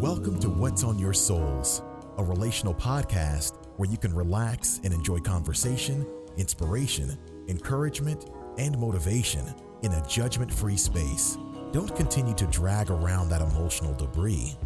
[0.00, 1.82] Welcome to What's on Your Souls,
[2.16, 6.06] a relational podcast where you can relax and enjoy conversation,
[6.38, 7.18] inspiration,
[7.48, 9.44] encouragement, and motivation
[9.82, 11.36] in a judgment free space.
[11.72, 14.56] Don't continue to drag around that emotional debris.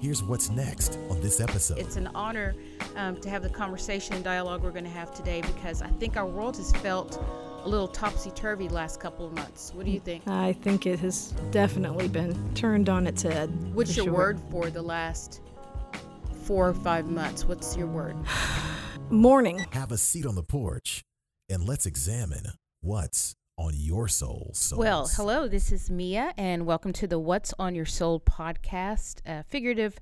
[0.00, 1.78] Here's what's next on this episode.
[1.78, 2.54] It's an honor
[2.94, 6.16] um, to have the conversation and dialogue we're going to have today because I think
[6.16, 7.20] our world has felt
[7.66, 9.72] a little topsy turvy last couple of months.
[9.74, 10.28] What do you think?
[10.28, 13.50] I think it has definitely been turned on its head.
[13.74, 14.14] What's your sure.
[14.14, 15.40] word for the last
[16.44, 17.44] four or five months?
[17.44, 18.16] What's your word?
[19.10, 19.66] Morning.
[19.72, 21.02] Have a seat on the porch
[21.48, 22.44] and let's examine
[22.82, 24.52] what's on your soul.
[24.54, 24.78] Souls.
[24.78, 29.42] Well, hello, this is Mia, and welcome to the What's on Your Soul podcast, a
[29.42, 29.98] figurative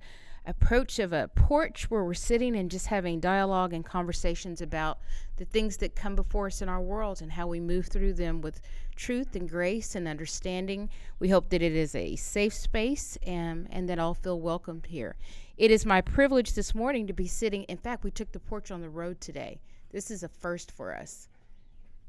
[0.46, 4.98] approach of a porch where we're sitting and just having dialogue and conversations about
[5.36, 8.40] the things that come before us in our world and how we move through them
[8.40, 8.60] with
[8.94, 10.88] truth and grace and understanding.
[11.18, 15.16] We hope that it is a safe space and, and that all feel welcomed here.
[15.56, 17.64] It is my privilege this morning to be sitting.
[17.64, 19.60] In fact, we took the porch on the road today.
[19.90, 21.28] This is a first for us.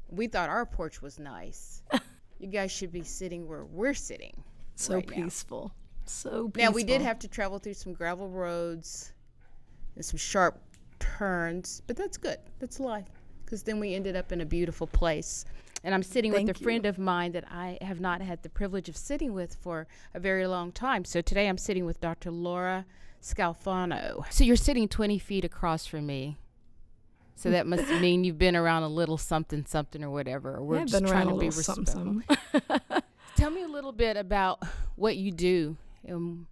[0.08, 1.82] We thought our porch was nice.
[2.38, 4.42] you guys should be sitting where we're sitting.
[4.76, 5.24] So right now.
[5.24, 5.72] peaceful.
[6.04, 6.70] So peaceful.
[6.70, 9.12] Now we did have to travel through some gravel roads
[9.96, 10.60] and some sharp
[10.98, 12.38] turns, but that's good.
[12.58, 13.06] That's life.
[13.46, 15.46] Because then we ended up in a beautiful place.
[15.84, 18.48] And I'm sitting Thank with a friend of mine that I have not had the
[18.50, 21.04] privilege of sitting with for a very long time.
[21.04, 22.30] So today I'm sitting with Dr.
[22.30, 22.84] Laura
[23.22, 24.24] Scalfano.
[24.32, 26.36] So you're sitting 20 feet across from me.
[27.36, 30.62] So that must mean you've been around a little something something or whatever.
[30.62, 31.84] We're Yeah, just been trying around to a be little respectful.
[31.86, 32.24] something,
[32.68, 33.02] something.
[33.36, 34.62] Tell me a little bit about
[34.96, 35.76] what you do.
[36.10, 36.46] Um,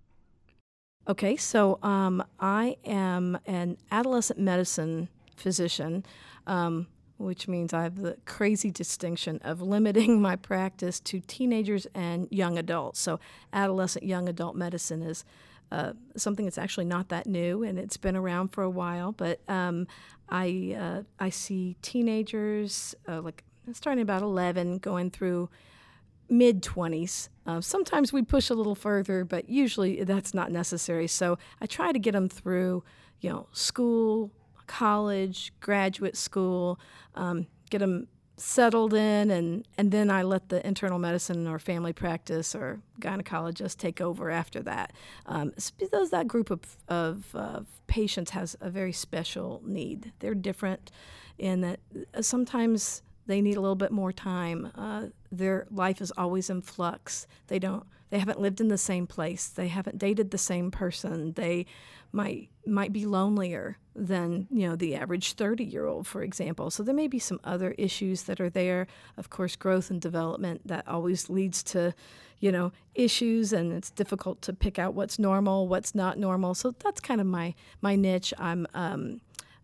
[1.07, 6.03] Okay, so um, I am an adolescent medicine physician,
[6.47, 12.29] um, which means I have the crazy distinction of limiting my practice to teenagers and
[12.31, 13.01] young adults.
[13.01, 13.21] So,
[13.53, 15.25] adolescent young adult medicine is
[15.73, 19.13] uh, something that's actually not that new, and it's been around for a while.
[19.13, 19.87] But um,
[20.29, 25.49] I uh, I see teenagers uh, like starting about eleven, going through
[26.29, 27.29] mid 20s.
[27.47, 31.07] Uh, sometimes we push a little further, but usually that's not necessary.
[31.07, 32.83] So I try to get them through,
[33.21, 34.31] you know, school,
[34.67, 36.79] college, graduate school,
[37.15, 41.93] um, get them settled in, and, and then I let the internal medicine or family
[41.93, 44.93] practice or gynecologist take over after that.
[45.27, 50.13] Um, because that group of, of, patients has a very special need.
[50.19, 50.91] They're different
[51.39, 51.81] in that
[52.15, 54.73] uh, sometimes they need a little bit more time.
[54.75, 57.27] Uh, their life is always in flux.
[57.47, 57.85] They don't.
[58.11, 59.49] They haven't lived in the same place.
[59.49, 61.33] They haven't dated the same person.
[61.33, 61.67] They
[62.15, 66.71] might might be lonelier than you know the average 30 year old, for example.
[66.71, 68.87] So there may be some other issues that are there.
[69.17, 71.95] Of course, growth and development that always leads to
[72.39, 76.55] you know issues, and it's difficult to pick out what's normal, what's not normal.
[76.55, 78.33] So that's kind of my my niche.
[78.39, 79.21] I'm um,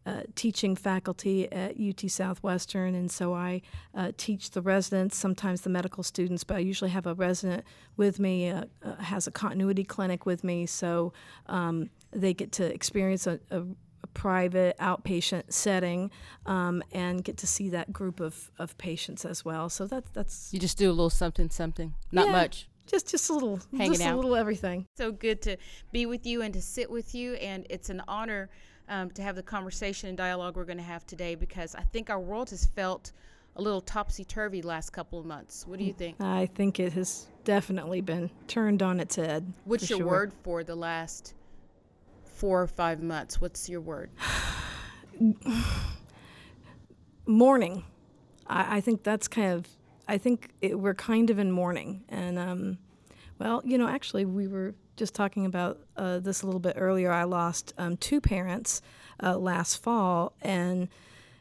[0.07, 3.63] uh, teaching faculty at UT Southwestern, and so I
[3.95, 7.65] uh, teach the residents, sometimes the medical students, but I usually have a resident
[7.97, 11.13] with me, uh, uh, has a continuity clinic with me, so
[11.47, 13.61] um, they get to experience a, a,
[14.03, 16.11] a private outpatient setting
[16.47, 19.69] um, and get to see that group of, of patients as well.
[19.69, 21.95] So that's that's You just do a little something, something.
[22.11, 22.33] Not Yeah.
[22.33, 22.69] much.
[22.87, 24.15] Just just a little Hanging just out.
[24.15, 24.87] a little everything.
[24.97, 25.57] So good to
[25.93, 27.35] be with you and to sit with you.
[27.35, 28.51] And it's an honor
[28.89, 32.11] um, to have the conversation and dialogue we're going to have today because I think
[32.11, 33.13] our world has felt
[33.57, 35.67] a little topsy turvy last couple of months.
[35.67, 36.21] What do you think?
[36.21, 39.53] I think it has definitely been turned on its head.
[39.65, 40.07] What's your sure.
[40.07, 41.35] word for the last
[42.25, 43.41] four or five months?
[43.41, 44.11] What's your word?
[47.27, 47.85] mourning.
[48.47, 49.67] I, I think that's kind of.
[50.11, 52.79] I think it, we're kind of in mourning, and um,
[53.39, 57.13] well, you know, actually, we were just talking about uh, this a little bit earlier.
[57.13, 58.83] I lost um, two parents
[59.23, 60.89] uh, last fall, and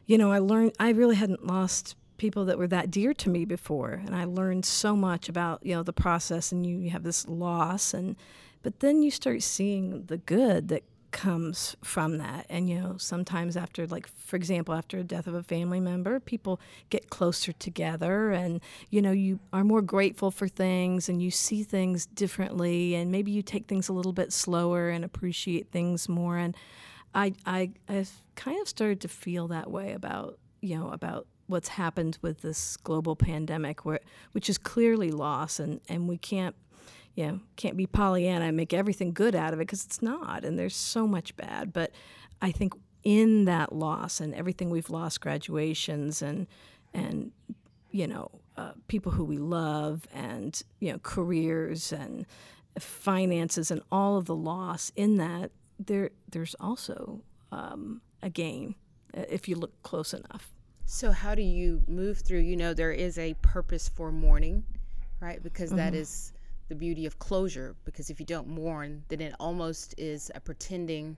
[0.06, 3.44] you know, I learned I really hadn't lost people that were that dear to me
[3.44, 7.02] before, and I learned so much about you know the process, and you, you have
[7.02, 8.14] this loss, and
[8.62, 12.46] but then you start seeing the good that comes from that.
[12.48, 16.20] And you know sometimes after like for example after a death of a family member
[16.20, 16.60] people
[16.90, 18.60] get closer together and
[18.90, 23.30] you know you are more grateful for things and you see things differently and maybe
[23.30, 26.36] you take things a little bit slower and appreciate things more.
[26.36, 26.56] And
[27.14, 31.68] i i i've kind of started to feel that way about you know about what's
[31.70, 33.98] happened with this global pandemic where
[34.32, 36.54] which is clearly loss and and we can't
[37.14, 40.44] you know, can't be Pollyanna and make everything good out of it because it's not,
[40.44, 41.72] and there's so much bad.
[41.72, 41.92] But
[42.40, 46.46] I think in that loss and everything we've lost, graduations and
[46.94, 47.32] and
[47.92, 52.26] you know, uh, people who we love and you know careers and
[52.78, 57.22] finances and all of the loss in that there there's also
[57.52, 58.74] um, a gain
[59.16, 60.52] uh, if you look close enough
[60.84, 64.62] so how do you move through you know there is a purpose for mourning
[65.20, 65.78] right because mm-hmm.
[65.78, 66.32] that is
[66.70, 71.16] the beauty of closure because if you don't mourn then it almost is a pretending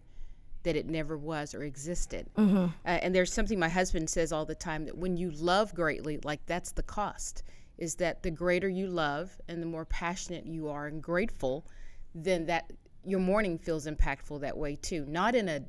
[0.63, 2.29] that it never was or existed.
[2.37, 2.65] Mm-hmm.
[2.65, 6.19] Uh, and there's something my husband says all the time that when you love greatly,
[6.25, 7.43] like that's the cost,
[7.79, 11.67] is that the greater you love and the more passionate you are and grateful,
[12.15, 12.71] then that
[13.05, 15.05] your mourning feels impactful that way too.
[15.07, 15.63] Not in a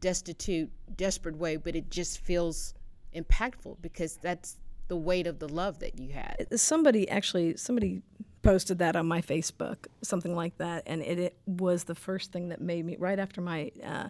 [0.00, 2.74] destitute, desperate way, but it just feels
[3.14, 6.46] impactful because that's the weight of the love that you had.
[6.54, 8.02] Somebody actually, somebody
[8.42, 12.48] posted that on my Facebook, something like that, and it, it was the first thing
[12.48, 14.08] that made me right after my uh,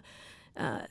[0.57, 0.81] uh,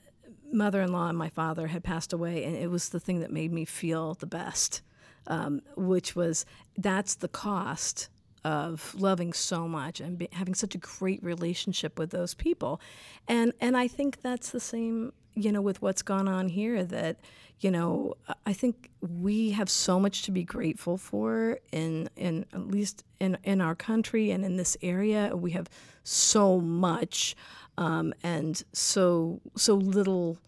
[0.52, 3.64] mother-in-law and my father had passed away, and it was the thing that made me
[3.64, 4.82] feel the best,
[5.26, 6.46] um, which was
[6.76, 8.08] that's the cost
[8.48, 12.80] of loving so much and be, having such a great relationship with those people,
[13.26, 17.16] and and I think that's the same, you know, with what's gone on here that
[17.60, 18.14] you know,
[18.46, 23.36] I think we have so much to be grateful for in in at least in
[23.42, 25.36] in our country and in this area.
[25.36, 25.68] We have
[26.04, 27.34] so much
[27.76, 30.38] um, and so so little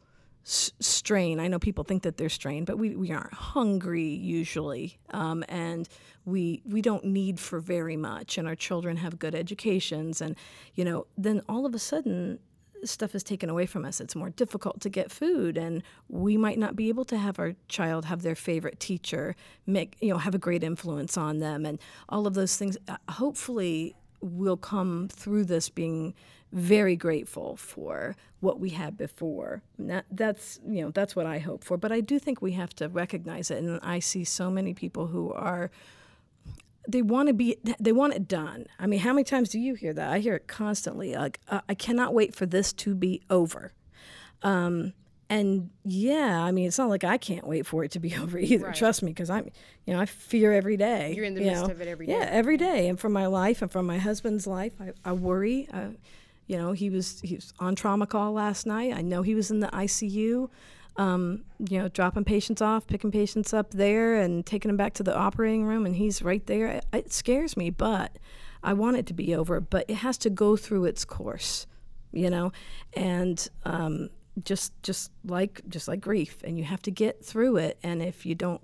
[0.44, 1.40] s- strain.
[1.40, 5.88] I know people think that they're strained, but we, we aren't hungry usually, um, and
[6.24, 8.38] we we don't need for very much.
[8.38, 10.36] And our children have good educations, and
[10.74, 12.38] you know, then all of a sudden
[12.84, 14.00] stuff is taken away from us.
[14.00, 17.54] It's more difficult to get food, and we might not be able to have our
[17.68, 19.36] child have their favorite teacher,
[19.66, 21.78] make you know have a great influence on them, and
[22.08, 22.76] all of those things.
[22.88, 26.14] Uh, hopefully, we'll come through this being
[26.52, 29.62] very grateful for what we had before.
[29.78, 31.76] That, that's you know that's what I hope for.
[31.76, 35.08] But I do think we have to recognize it, and I see so many people
[35.08, 35.70] who are
[36.88, 38.66] they want to be they want it done.
[38.78, 40.10] I mean how many times do you hear that?
[40.10, 43.72] I hear it constantly like uh, i cannot wait for this to be over.
[44.42, 44.94] Um,
[45.28, 48.36] and yeah i mean it's not like i can't wait for it to be over
[48.36, 48.66] either.
[48.66, 48.74] Right.
[48.74, 49.48] trust me because i'm
[49.86, 51.70] you know i fear every day you're in the you midst know?
[51.70, 52.12] of it every day.
[52.12, 52.26] yeah.
[52.28, 52.88] every day.
[52.88, 55.90] And from my life and from my husband's life i, I worry uh,
[56.48, 58.92] you know he was he was on trauma call last night.
[58.92, 60.50] I know he was in the icu
[60.96, 65.02] um, you know, dropping patients off, picking patients up there, and taking them back to
[65.02, 66.66] the operating room, and he's right there.
[66.66, 68.18] It, it scares me, but
[68.62, 69.60] I want it to be over.
[69.60, 71.66] But it has to go through its course,
[72.12, 72.52] you know,
[72.94, 74.10] and um,
[74.44, 77.78] just just like just like grief, and you have to get through it.
[77.82, 78.60] And if you don't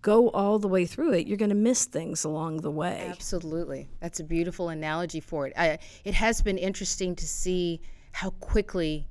[0.00, 3.06] go all the way through it, you're going to miss things along the way.
[3.10, 5.52] Absolutely, that's a beautiful analogy for it.
[5.56, 7.80] I, it has been interesting to see
[8.12, 9.06] how quickly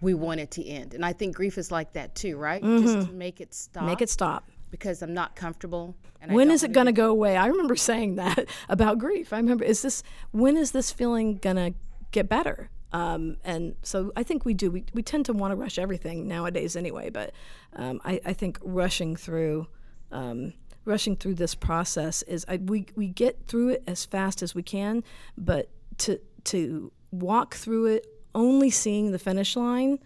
[0.00, 0.94] we want it to end.
[0.94, 2.62] And I think grief is like that too, right?
[2.62, 2.84] Mm-hmm.
[2.84, 3.84] Just make it stop.
[3.84, 4.48] Make it stop.
[4.70, 5.96] Because I'm not comfortable.
[6.28, 7.36] when is it going to go away?
[7.36, 9.32] I remember saying that about grief.
[9.32, 11.74] I remember, is this, when is this feeling going to
[12.12, 12.70] get better?
[12.92, 14.70] Um, and so I think we do.
[14.70, 17.32] We, we tend to want to rush everything nowadays anyway, but
[17.74, 19.66] um, I, I think rushing through.
[20.10, 20.54] Um,
[20.86, 24.62] rushing through this process is I, we, we get through it as fast as we
[24.62, 25.04] can,
[25.36, 25.68] but
[25.98, 29.98] to to walk through it only seeing the finish line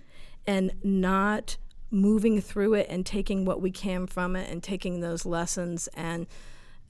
[0.46, 1.56] and not
[1.90, 6.26] moving through it and taking what we can from it and taking those lessons and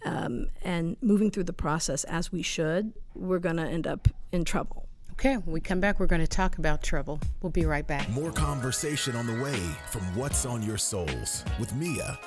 [0.04, 4.44] um, and moving through the process as we should, we're going to end up in
[4.44, 4.88] trouble.
[5.12, 7.20] Okay, when we come back, we're going to talk about trouble.
[7.40, 8.08] We'll be right back.
[8.08, 9.60] More conversation on the way
[9.90, 12.18] from What's on Your Souls with Mia.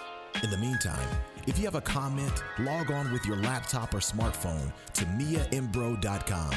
[0.41, 1.09] In the meantime,
[1.47, 6.55] if you have a comment, log on with your laptop or smartphone to miaimbroh.com.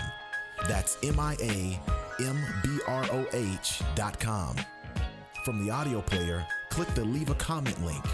[0.69, 4.57] That's M I A M B R O H dot com.
[5.45, 8.05] From the audio player, click the leave a comment link.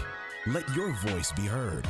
[0.47, 1.87] Let your voice be heard.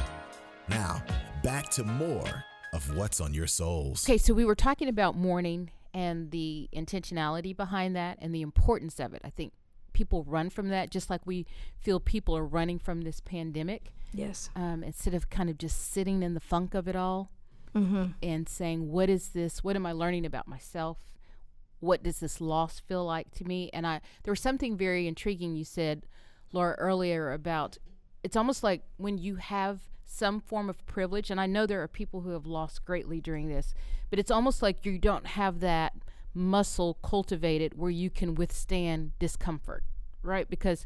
[0.69, 1.03] Now,
[1.43, 2.43] back to more
[2.74, 4.05] of what's on your souls.
[4.05, 9.00] Okay, so we were talking about mourning and the intentionality behind that and the importance
[9.00, 9.22] of it.
[9.24, 9.53] I think
[9.93, 11.45] people run from that just like we
[11.79, 13.93] feel people are running from this pandemic.
[14.13, 14.50] Yes.
[14.55, 17.31] Um, instead of kind of just sitting in the funk of it all
[17.75, 18.07] mm-hmm.
[18.24, 19.63] and saying, what is this?
[19.63, 20.98] What am I learning about myself?
[21.79, 23.70] What does this loss feel like to me?
[23.74, 26.03] And I, there was something very intriguing you said,
[26.51, 27.77] Laura, earlier about
[28.24, 31.88] it's almost like when you have some form of privilege, and I know there are
[31.88, 33.74] people who have lost greatly during this,
[34.10, 35.94] but it's almost like you don't have that
[36.34, 39.84] muscle cultivated where you can withstand discomfort,
[40.24, 40.50] right?
[40.50, 40.86] Because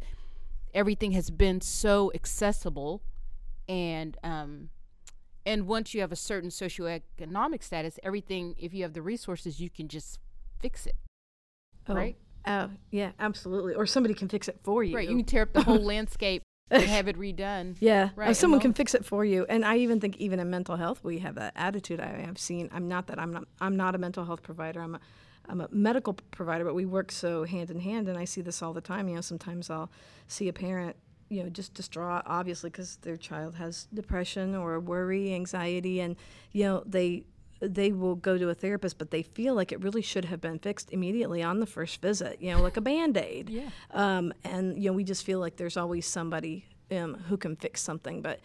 [0.74, 3.02] everything has been so accessible
[3.68, 4.70] and um,
[5.46, 9.70] and once you have a certain socioeconomic status, everything, if you have the resources, you
[9.70, 10.20] can just
[10.60, 10.96] fix it.
[11.88, 12.18] Oh, right?
[12.46, 13.76] Uh, yeah, absolutely.
[13.76, 14.96] Or somebody can fix it for you.
[14.96, 15.10] Right.
[15.10, 17.76] You can tear up the whole landscape and have it redone.
[17.80, 19.46] Yeah, Right, and someone can fix it for you.
[19.50, 22.00] And I even think even in mental health, we have that attitude.
[22.00, 22.70] I have seen.
[22.72, 23.20] I'm not that.
[23.20, 23.46] I'm not.
[23.60, 24.82] I'm not a mental health provider.
[24.82, 25.00] I'm a,
[25.48, 28.08] I'm a medical provider, but we work so hand in hand.
[28.08, 29.08] And I see this all the time.
[29.08, 29.90] You know, sometimes I'll
[30.28, 30.96] see a parent,
[31.30, 36.16] you know, just distraught, obviously, because their child has depression or worry, anxiety, and
[36.52, 37.24] you know they
[37.60, 40.60] they will go to a therapist, but they feel like it really should have been
[40.60, 43.50] fixed immediately on the first visit, you know, like a band aid.
[43.50, 43.70] Yeah.
[43.92, 47.82] Um, and, you know, we just feel like there's always somebody um, who can fix
[47.82, 48.22] something.
[48.22, 48.40] But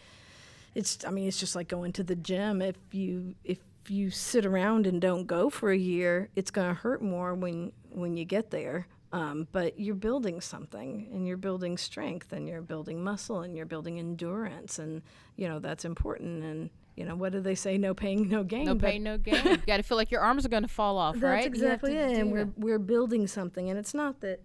[0.73, 2.61] it's, I mean, it's just like going to the gym.
[2.61, 6.73] If you, if, you sit around and don't go for a year, it's going to
[6.73, 8.87] hurt more when when you get there.
[9.11, 13.65] Um, but you're building something, and you're building strength, and you're building muscle, and you're
[13.65, 15.01] building endurance, and
[15.35, 16.43] you know that's important.
[16.43, 17.77] And you know what do they say?
[17.77, 18.65] No pain, no gain.
[18.65, 19.45] No pain, no gain.
[19.45, 21.43] you got to feel like your arms are going to fall off, that's right?
[21.43, 22.17] Have exactly it.
[22.17, 22.59] And we're that.
[22.59, 24.41] we're building something, and it's not that.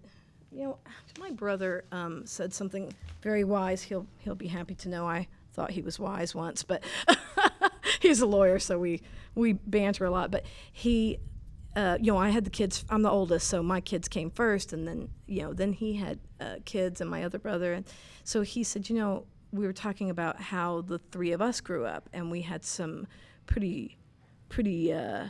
[0.52, 0.78] You know,
[1.20, 2.92] my brother um, said something
[3.22, 3.82] very wise.
[3.82, 6.82] He'll he'll be happy to know I thought he was wise once, but
[8.00, 9.02] he's a lawyer, so we
[9.36, 10.32] we banter a lot.
[10.32, 11.18] But he,
[11.76, 12.84] uh, you know, I had the kids.
[12.90, 16.18] I'm the oldest, so my kids came first, and then you know, then he had
[16.40, 17.86] uh, kids and my other brother, and
[18.24, 21.84] so he said, you know, we were talking about how the three of us grew
[21.84, 23.06] up, and we had some
[23.46, 23.98] pretty,
[24.48, 24.92] pretty.
[24.92, 25.28] Uh,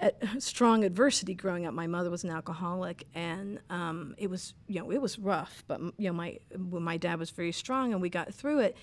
[0.38, 1.74] strong adversity growing up.
[1.74, 5.64] My mother was an alcoholic, and um, it was you know it was rough.
[5.66, 8.76] But you know my my dad was very strong, and we got through it.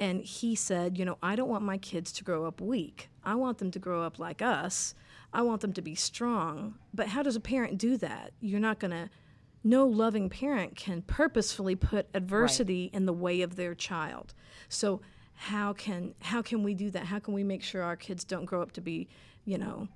[0.00, 3.08] And he said, you know, I don't want my kids to grow up weak.
[3.24, 4.94] I want them to grow up like us.
[5.32, 6.76] I want them to be strong.
[6.94, 8.32] But how does a parent do that?
[8.40, 9.10] You're not going to.
[9.64, 14.34] No loving parent can purposefully put adversity in the way of their child.
[14.68, 15.00] So
[15.34, 17.06] how can how can we do that?
[17.06, 19.08] How can we make sure our kids don't grow up to be,
[19.44, 19.88] you know,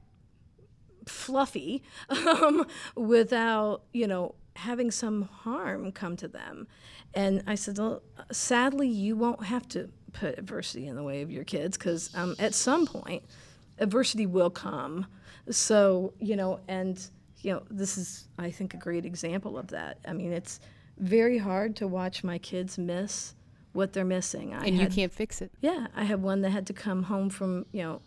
[1.06, 6.66] fluffy um, without you know having some harm come to them
[7.14, 11.30] and i said well, sadly you won't have to put adversity in the way of
[11.30, 13.22] your kids because um, at some point
[13.78, 15.06] adversity will come
[15.50, 17.08] so you know and
[17.42, 20.60] you know this is i think a great example of that i mean it's
[20.98, 23.34] very hard to watch my kids miss
[23.72, 25.50] what they're missing I and you can't fix it.
[25.60, 28.02] yeah, I had one that had to come home from you know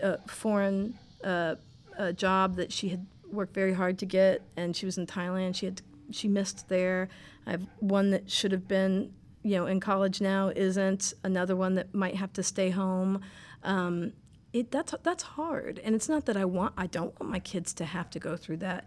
[0.00, 1.56] a foreign uh,
[1.96, 5.56] a job that she had worked very hard to get, and she was in Thailand.
[5.56, 7.08] She had she missed there.
[7.46, 11.14] I have one that should have been you know in college now isn't.
[11.24, 13.22] Another one that might have to stay home.
[13.64, 14.12] Um,
[14.52, 17.72] it that's that's hard, and it's not that I want I don't want my kids
[17.74, 18.86] to have to go through that,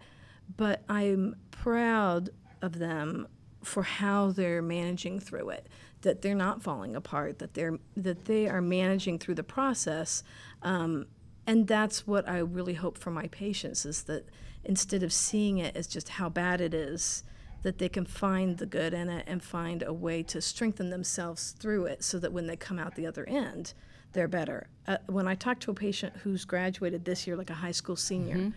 [0.56, 2.30] but I'm proud
[2.62, 3.28] of them
[3.62, 5.66] for how they're managing through it
[6.02, 10.22] that they're not falling apart that they're that they are managing through the process
[10.62, 11.06] um,
[11.46, 14.28] and that's what i really hope for my patients is that
[14.64, 17.24] instead of seeing it as just how bad it is
[17.62, 21.50] that they can find the good in it and find a way to strengthen themselves
[21.58, 23.74] through it so that when they come out the other end
[24.12, 27.54] they're better uh, when i talk to a patient who's graduated this year like a
[27.54, 28.52] high school senior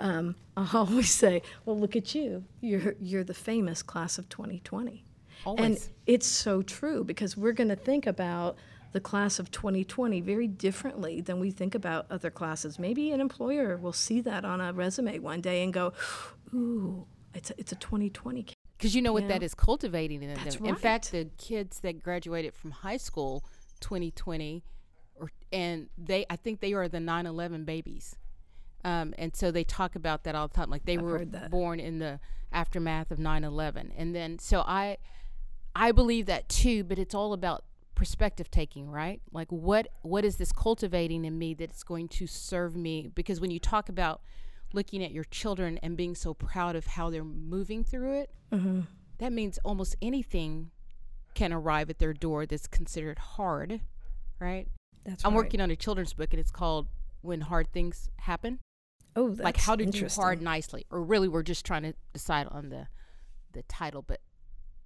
[0.00, 5.04] um, i always say well look at you you're you're the famous class of 2020
[5.44, 5.64] Always.
[5.64, 8.56] and it's so true because we're going to think about
[8.92, 12.78] the class of 2020 very differently than we think about other classes.
[12.78, 15.92] Maybe an employer will see that on a resume one day and go,
[16.54, 19.30] "Ooh, it's a, it's a 2020 kid." Because you know what Yeah.
[19.30, 20.66] that is cultivating in That's them.
[20.66, 23.44] In fact, the kids that graduated from high school
[23.80, 24.62] 2020,
[25.18, 28.16] or and they, I think they are the 9/11 babies.
[28.84, 30.70] Um, and so they talk about that all the time.
[30.70, 32.20] Like they I've were born in the
[32.52, 34.98] aftermath of 9/11, and then so I,
[35.74, 36.84] I believe that too.
[36.84, 39.20] But it's all about perspective taking, right?
[39.32, 43.08] Like what what is this cultivating in me that's going to serve me?
[43.14, 44.20] Because when you talk about
[44.72, 48.30] looking at your children and being so proud of how they're moving through it,
[49.18, 50.70] that means almost anything
[51.34, 53.80] can arrive at their door that's considered hard,
[54.40, 54.66] right?
[55.04, 56.88] That's I'm working on a children's book and it's called
[57.20, 58.60] When Hard Things Happen.
[59.16, 60.86] Oh, that's like how to do hard nicely.
[60.90, 62.88] Or really we're just trying to decide on the
[63.52, 64.20] the title, but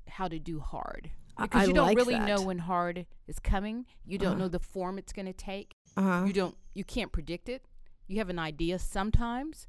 [0.08, 1.10] how to do hard.
[1.40, 3.87] Because I you don't like really know when hard is coming.
[4.04, 5.75] You don't know the form it's gonna take.
[5.96, 6.25] Uh-huh.
[6.26, 7.64] You don't you can't predict it.
[8.08, 9.68] You have an idea sometimes,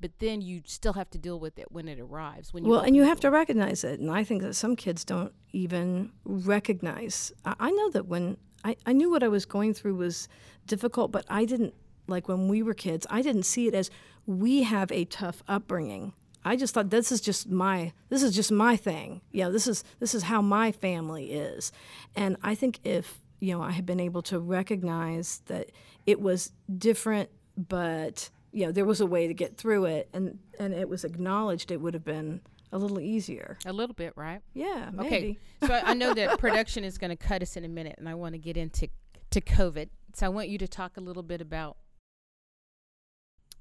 [0.00, 2.52] but then you still have to deal with it when it arrives.
[2.52, 4.00] When you Well, and you have to recognize it.
[4.00, 7.32] And I think that some kids don't even recognize.
[7.44, 10.28] I, I know that when I, I knew what I was going through was
[10.66, 11.74] difficult, but I didn't,
[12.06, 13.90] like when we were kids, I didn't see it as
[14.26, 16.14] we have a tough upbringing.
[16.44, 19.22] I just thought this is just my this is just my thing.
[19.32, 21.72] Yeah, this is this is how my family is.
[22.14, 25.70] And I think if, you know, I had been able to recognize that
[26.04, 30.38] it was different but you know, there was a way to get through it and
[30.58, 32.40] and it was acknowledged it would have been
[32.74, 33.56] a little easier.
[33.64, 34.40] A little bit, right?
[34.52, 35.06] Yeah, maybe.
[35.06, 35.38] Okay.
[35.66, 38.08] so I, I know that production is going to cut us in a minute, and
[38.08, 38.88] I want to get into
[39.30, 39.88] to COVID.
[40.14, 41.78] So I want you to talk a little bit about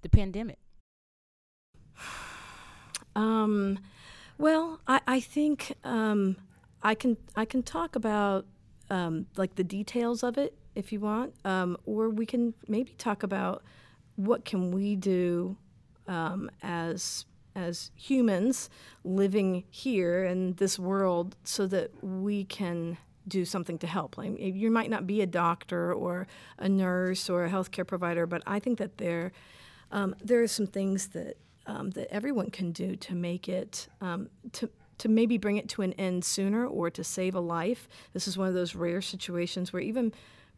[0.02, 0.60] the pandemic.
[3.16, 3.78] Um,
[4.40, 6.36] well, I, I think um,
[6.82, 8.48] I can I can talk about
[8.90, 13.22] um, like the details of it if you want, um, or we can maybe talk
[13.22, 13.62] about
[14.16, 15.58] what can we do
[16.08, 17.26] um, as
[17.56, 18.70] as humans
[19.04, 24.18] living here in this world so that we can do something to help.
[24.18, 28.42] Like, you might not be a doctor or a nurse or a healthcare provider, but
[28.46, 29.32] I think that there
[29.92, 34.30] um, there are some things that um, that everyone can do to make it um,
[34.54, 37.88] to to maybe bring it to an end sooner or to save a life.
[38.14, 40.14] This is one of those rare situations where even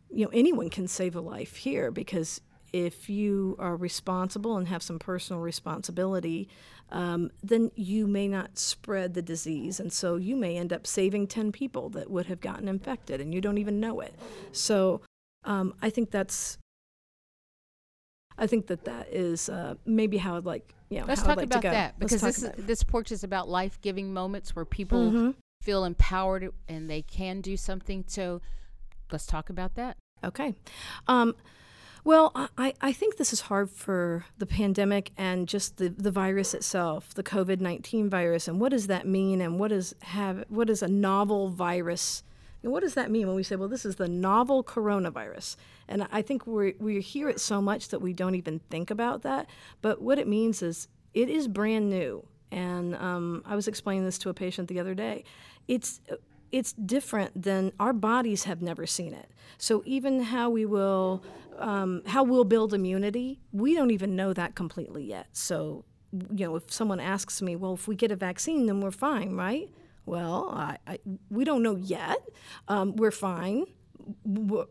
[0.09, 2.41] you know anyone can save a life here because
[2.75, 6.49] if you are responsible and have some personal responsibility,
[6.91, 9.79] um, then you may not spread the disease.
[9.79, 13.33] And so you may end up saving 10 people that would have gotten infected and
[13.33, 14.13] you don't even know it.
[14.51, 14.99] So
[15.45, 16.57] um, I think that's.
[18.37, 21.31] I think that that is uh, maybe how I'd like, you know, Let's how talk
[21.31, 21.71] I'd like about to go.
[21.71, 22.67] that because this it.
[22.67, 25.35] this porch is about life giving moments where people Mhm.
[25.61, 28.03] feel empowered and they can do something.
[28.07, 28.41] So
[29.13, 29.95] let's talk about that.
[30.25, 30.53] Okay.
[31.07, 31.35] Um,
[32.05, 36.53] well, I- I, think this is hard for the pandemic and just the, the virus
[36.53, 39.41] itself, the COVID nineteen virus, and what does that mean?
[39.41, 42.23] And what is have what is a novel virus?
[42.61, 45.55] And what does that mean when we say, well, this is the novel coronavirus?
[45.87, 49.23] And I think we we hear it so much that we don't even think about
[49.23, 49.49] that.
[49.81, 52.25] But what it means is it is brand new.
[52.51, 55.23] And um, I was explaining this to a patient the other day.
[55.67, 56.01] It's
[56.51, 59.29] it's different than our bodies have never seen it.
[59.57, 61.23] So even how we will,
[61.59, 65.27] um, how we'll build immunity, we don't even know that completely yet.
[65.33, 68.91] So, you know, if someone asks me, well, if we get a vaccine, then we're
[68.91, 69.69] fine, right?
[70.05, 72.17] Well, I, I, we don't know yet.
[72.67, 73.65] Um, we're fine.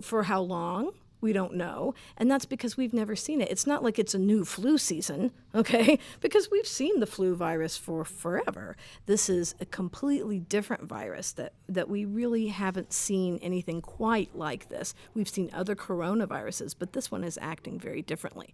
[0.00, 0.92] For how long?
[1.24, 1.94] We don't know.
[2.18, 3.50] And that's because we've never seen it.
[3.50, 5.98] It's not like it's a new flu season, okay?
[6.20, 8.76] Because we've seen the flu virus for forever.
[9.06, 14.68] This is a completely different virus that, that we really haven't seen anything quite like
[14.68, 14.94] this.
[15.14, 18.52] We've seen other coronaviruses, but this one is acting very differently.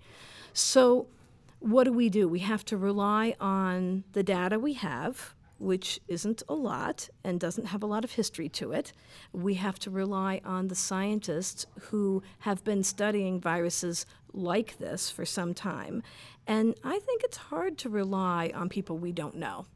[0.53, 1.09] So,
[1.59, 2.29] what do we do?
[2.29, 7.67] We have to rely on the data we have, which isn't a lot and doesn't
[7.67, 8.93] have a lot of history to it.
[9.33, 15.27] We have to rely on the scientists who have been studying viruses like this for
[15.27, 16.03] some time.
[16.47, 19.67] And I think it's hard to rely on people we don't know.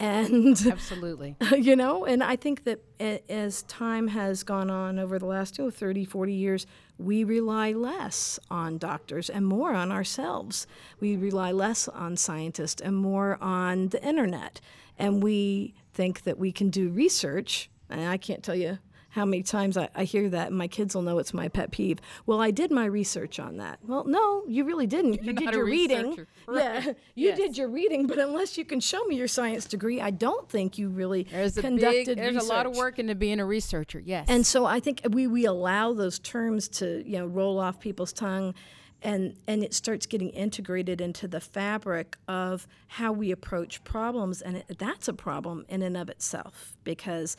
[0.00, 1.36] And Absolutely.
[1.56, 2.80] you know and i think that
[3.28, 6.66] as time has gone on over the last oh, 30 40 years
[6.98, 10.66] we rely less on doctors and more on ourselves
[10.98, 14.60] we rely less on scientists and more on the internet
[15.00, 18.78] and we think that we can do research and i can't tell you
[19.14, 21.72] how many times I, I hear that, and my kids will know it's my pet
[21.72, 21.98] peeve.
[22.26, 23.80] Well, I did my research on that.
[23.84, 25.14] Well, no, you really didn't.
[25.14, 26.10] you You're did not a your reading.
[26.10, 26.28] researcher.
[26.54, 26.80] Yeah,
[27.16, 27.36] you Yes.
[27.36, 30.78] did your reading, but unless you can show me your science degree, I don't think
[30.78, 33.98] you really There's a conducted big, there's a lot of work into being a researcher.
[33.98, 34.26] Yes.
[34.28, 38.12] And so I think we, we allow those terms to you know roll off people's
[38.12, 38.54] tongue,
[39.02, 44.58] and and it starts getting integrated into the fabric of how we approach problems, and
[44.58, 47.36] it, that's a problem in and of itself because.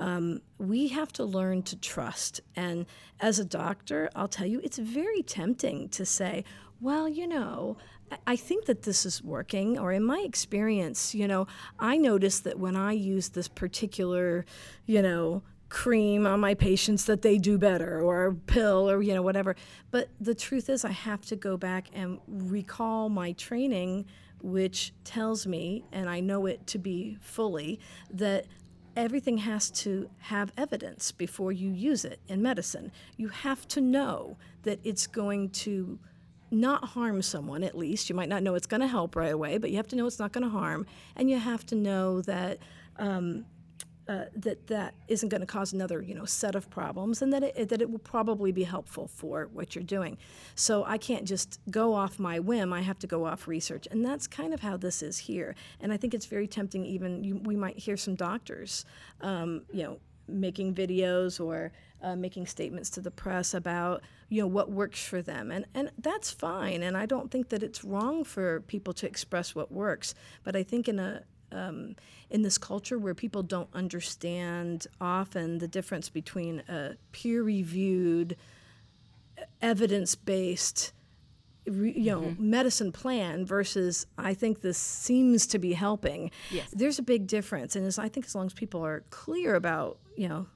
[0.00, 2.40] Um, we have to learn to trust.
[2.54, 2.86] And
[3.18, 6.44] as a doctor, I'll tell you, it's very tempting to say,
[6.80, 7.76] well, you know,
[8.24, 11.46] I- think that this is working, or in my experience, you know,
[11.78, 14.46] I noticed that when I use this particular,
[14.86, 19.22] you know, cream on my patients that they do better or pill or you know
[19.22, 19.54] whatever.
[19.90, 24.06] But the truth is i have to go back and recall my training
[24.40, 28.46] which tells me and i know it to be fully that
[28.98, 32.90] everything has to have evidence before you use it in medicine.
[33.16, 36.00] You have to know that it's going to
[36.50, 38.08] not harm someone at least.
[38.08, 40.06] You might not know it's going to help right away but you have to know
[40.06, 40.84] it's not going to harm.
[41.14, 42.58] And you have to know that
[42.98, 43.44] um,
[44.08, 47.42] uh, that that isn't going to cause another you know set of problems and that
[47.42, 50.16] it, that it will probably be helpful for what you're doing.
[50.54, 53.86] So i can't just go off my whim i have to go off research.
[53.90, 55.54] And that's kind of how this is here.
[55.80, 58.84] And i think it's very tempting even you, we might hear some doctors
[59.20, 64.46] um, you know making videos or uh, making statements to the press about you know
[64.46, 65.50] what works for them.
[65.50, 66.82] And and that's fine.
[66.82, 70.14] And I don't think that it's wrong for people to express what works.
[70.44, 71.96] But I think in a um,
[72.30, 78.36] in this culture where people don't understand often the difference between a peer reviewed
[79.60, 80.92] evidence based
[81.66, 82.50] you know mm-hmm.
[82.50, 86.30] medicine plan versus I think this seems to be helping.
[86.50, 86.70] Yes.
[86.72, 89.98] There's a big difference, and as I think as long as people are clear about
[90.16, 90.46] you know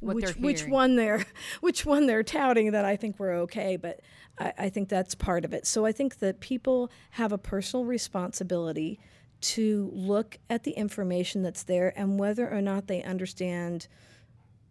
[0.00, 1.24] what which which one they're
[1.60, 3.76] which one they're touting, that I think we're okay.
[3.76, 4.00] But
[4.38, 5.66] I, I think that's part of it.
[5.66, 8.98] So I think that people have a personal responsibility
[9.44, 13.86] to look at the information that's there and whether or not they understand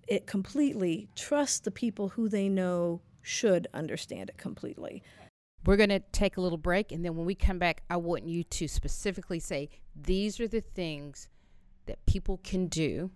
[0.08, 5.04] it completely, trust the people who they know should understand it completely.
[5.66, 8.28] We're going to take a little break, and then when we come back, I want
[8.28, 11.30] you to specifically say these are the things
[11.86, 13.12] that people can do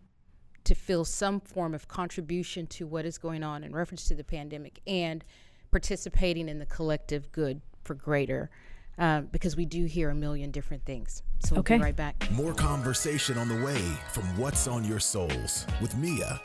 [0.63, 4.23] to feel some form of contribution to what is going on in reference to the
[4.23, 5.25] pandemic and
[5.71, 8.49] participating in the collective good for greater.
[8.99, 11.21] Um, because we do hear a million different things.
[11.45, 11.77] So we'll okay.
[11.77, 12.29] be right back.
[12.31, 13.81] More conversation on the way
[14.11, 16.41] from What's on Your Souls with Mia.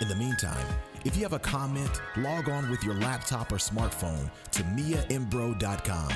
[0.00, 0.66] In the meantime,
[1.04, 6.12] if you have a comment, log on with your laptop or smartphone to miaimbro.com.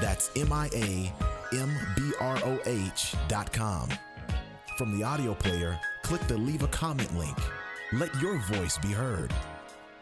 [0.00, 1.12] That's M I A
[1.56, 3.88] M B R O H.com.
[4.76, 7.36] From the audio player, click the leave a comment link.
[7.92, 9.32] Let your voice be heard.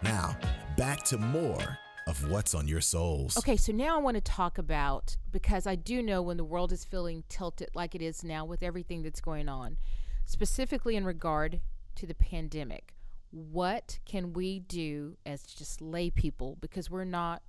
[0.03, 0.37] Now,
[0.77, 3.37] back to more of what's on your souls.
[3.37, 6.73] Okay, so now I want to talk about because I do know when the world
[6.73, 9.77] is feeling tilted like it is now with everything that's going on,
[10.25, 11.61] specifically in regard
[11.97, 12.95] to the pandemic.
[13.31, 17.43] What can we do as just lay people because we're not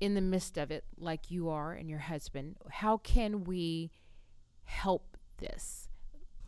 [0.00, 2.56] in the midst of it like you are and your husband?
[2.70, 3.90] How can we
[4.64, 5.88] help this?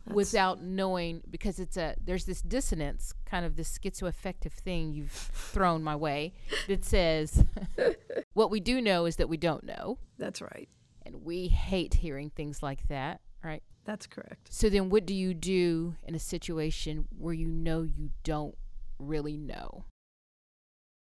[0.07, 5.11] That's without knowing because it's a there's this dissonance kind of this schizoaffective thing you've
[5.11, 6.33] thrown my way
[6.67, 7.43] that says
[8.33, 9.99] what we do know is that we don't know.
[10.17, 10.69] That's right.
[11.05, 13.63] And we hate hearing things like that right?
[13.85, 14.53] That's correct.
[14.53, 18.55] So then what do you do in a situation where you know you don't
[18.99, 19.85] really know?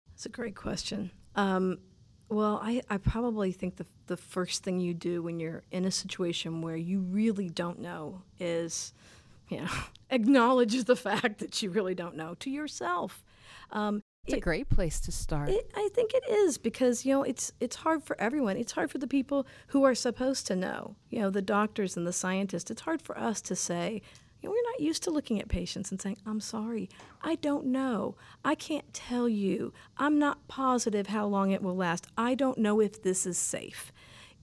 [0.09, 1.11] That's a great question.
[1.35, 1.79] Um,
[2.33, 5.91] well, I, I probably think the, the first thing you do when you're in a
[5.91, 8.93] situation where you really don't know is,
[9.49, 9.69] you know,
[10.09, 13.23] acknowledge the fact that you really don't know to yourself.
[13.71, 15.49] Um, it's it, a great place to start.
[15.49, 18.55] It, I think it is because you know it's it's hard for everyone.
[18.55, 20.95] It's hard for the people who are supposed to know.
[21.09, 22.71] You know, the doctors and the scientists.
[22.71, 24.01] It's hard for us to say,
[24.43, 26.89] you know, we're not used to looking at patients and saying, I'm sorry,
[27.21, 28.15] I don't know.
[28.43, 29.71] I can't tell you.
[29.97, 32.07] I'm not positive how long it will last.
[32.17, 33.93] I don't know if this is safe.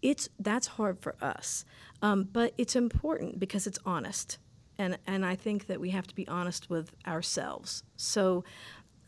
[0.00, 1.66] It's that's hard for us,
[2.00, 4.38] um, but it's important because it's honest,
[4.78, 7.82] and and I think that we have to be honest with ourselves.
[7.96, 8.42] So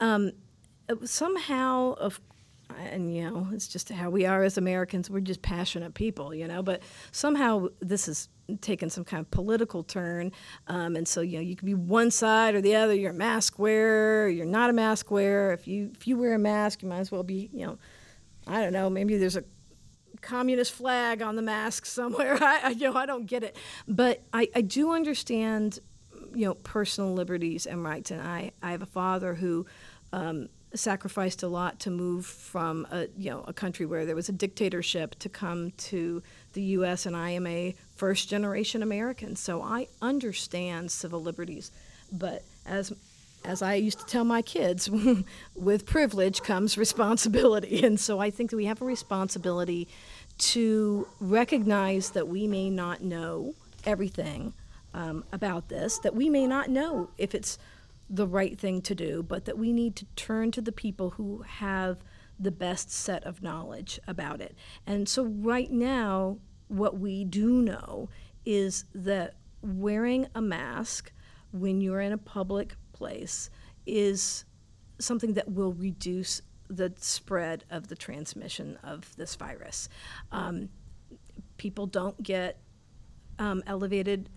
[0.01, 0.33] um,
[1.05, 2.21] somehow, of
[2.79, 5.11] and you know, it's just how we are as Americans.
[5.11, 6.63] We're just passionate people, you know.
[6.63, 8.29] But somehow this has
[8.61, 10.33] taken some kind of political turn,
[10.67, 12.95] um, and so you know, you can be one side or the other.
[12.95, 14.29] You're a mask wearer.
[14.29, 15.53] You're not a mask wearer.
[15.53, 17.79] If you if you wear a mask, you might as well be, you know,
[18.47, 18.91] I don't know.
[18.91, 19.45] Maybe there's a
[20.21, 22.39] communist flag on the mask somewhere.
[22.41, 23.57] I, I you know, I don't get it,
[23.87, 25.79] but I, I do understand,
[26.35, 28.11] you know, personal liberties and rights.
[28.11, 29.67] And I I have a father who.
[30.15, 34.29] Um, sacrificed a lot to move from a you know a country where there was
[34.29, 37.07] a dictatorship to come to the U.S.
[37.07, 41.71] and I am a first generation American, so I understand civil liberties.
[42.11, 42.93] But as
[43.45, 44.89] as I used to tell my kids,
[45.57, 49.89] with privilege comes responsibility, and so I think that we have a responsibility
[50.39, 53.55] to recognize that we may not know
[53.85, 54.53] everything
[54.95, 57.59] um, about this, that we may not know if it's
[58.13, 61.43] the right thing to do, but that we need to turn to the people who
[61.47, 62.05] have
[62.39, 64.55] the best set of knowledge about it.
[64.87, 68.11] And so, right now, what we do know
[68.45, 71.13] is that wearing a mask
[71.53, 73.49] when you're in a public place
[73.87, 74.45] is
[74.99, 79.89] something that will reduce the spread of the transmission of this virus.
[80.31, 80.69] Um,
[81.57, 82.61] people don't get
[83.39, 84.29] um, elevated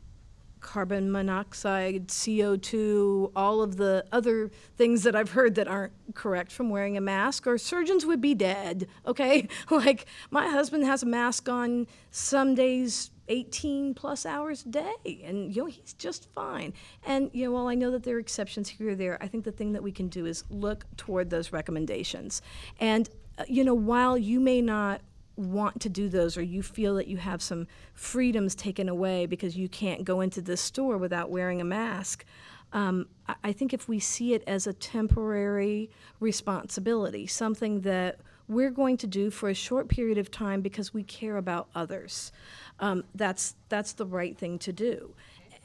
[0.66, 6.72] carbon monoxide, CO2, all of the other things that I've heard that aren't correct from
[6.72, 9.48] wearing a mask, or surgeons would be dead, okay?
[9.70, 15.56] like, my husband has a mask on some days 18 plus hours a day, and,
[15.56, 16.74] you know, he's just fine.
[17.06, 19.44] And, you know, while I know that there are exceptions here or there, I think
[19.44, 22.42] the thing that we can do is look toward those recommendations.
[22.80, 25.02] And, uh, you know, while you may not
[25.36, 29.58] want to do those or you feel that you have some freedoms taken away because
[29.58, 32.26] you can't go into this store without wearing a mask.
[32.74, 33.08] Um,
[33.44, 39.08] I think if we see it as a temporary responsibility, something that we're going to
[39.08, 42.32] do for a short period of time because we care about others,
[42.80, 45.16] um, that's that's the right thing to do.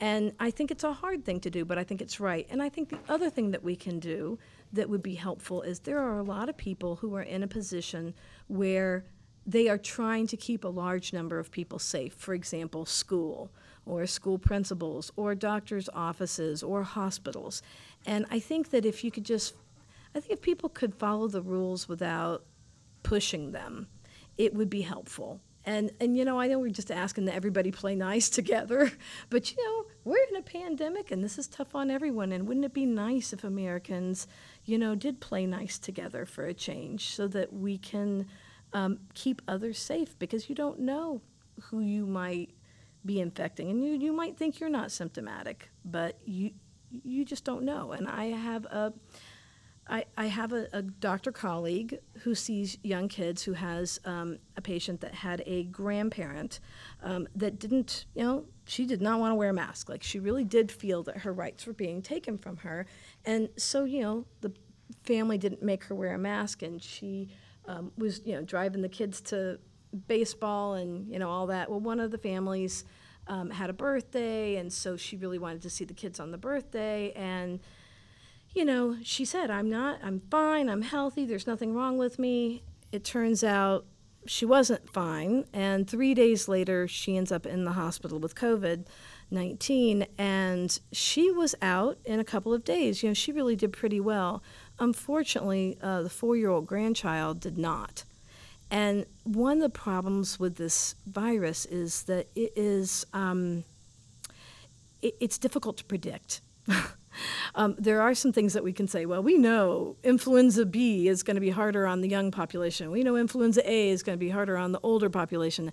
[0.01, 2.47] And I think it's a hard thing to do, but I think it's right.
[2.49, 4.39] And I think the other thing that we can do
[4.73, 7.49] that would be helpful is there are a lot of people who are in a
[7.49, 8.15] position
[8.49, 9.05] where
[9.47, 12.15] they are trying to keep a large number of people safe.
[12.15, 13.51] For example, school
[13.87, 17.63] or school principals or doctors' offices or hospitals.
[18.07, 19.55] And I think that if you could just,
[20.15, 22.45] I think if people could follow the rules without
[23.03, 23.89] pushing them,
[24.37, 25.41] it would be helpful.
[25.65, 28.91] And, and you know, I know we're just asking that everybody play nice together,
[29.29, 32.33] but you know, we're in a pandemic and this is tough on everyone.
[32.33, 34.27] And wouldn't it be nice if Americans,
[34.65, 38.27] you know, did play nice together for a change so that we can
[38.73, 41.21] um, keep others safe because you don't know
[41.61, 42.51] who you might
[43.05, 43.71] be infecting.
[43.71, 46.53] And you, you might think you're not symptomatic, but you,
[46.91, 47.93] you just don't know.
[47.93, 48.93] And I have a,
[49.89, 54.61] I, I have a, a doctor colleague who sees young kids who has um, a
[54.61, 56.61] patient that had a grandparent
[57.03, 59.89] um, that didn't, you know, she did not want to wear a mask.
[59.89, 62.87] Like she really did feel that her rights were being taken from her.
[63.25, 64.53] And so, you know, the
[65.03, 67.29] family didn't make her wear a mask and she
[67.67, 69.59] um, was, you know, driving the kids to
[70.09, 71.71] baseball and, you know, all that.
[71.71, 72.85] Well, one of the families
[73.27, 76.39] um, had a birthday and so she really wanted to see the kids on the
[76.39, 77.61] birthday and
[78.53, 82.65] you know, she said, I'm not, I'm fine, I'm healthy, there's nothing wrong with me.
[82.91, 83.87] It turns out
[84.27, 85.45] she wasn't fine.
[85.53, 88.87] And three days later, she ends up in the hospital with COVID
[89.31, 90.07] 19.
[90.19, 93.03] And she was out in a couple of days.
[93.03, 94.43] You know, she really did pretty well.
[94.81, 98.05] Unfortunately, uh, the four year old grandchild did not.
[98.71, 103.65] And one of the problems with this virus is that it is, um,
[105.03, 106.41] it, it's difficult to predict.
[107.55, 109.07] Um, there are some things that we can say.
[109.07, 112.91] Well, we know influenza B is going to be harder on the young population.
[112.91, 115.73] We know influenza A is going to be harder on the older population.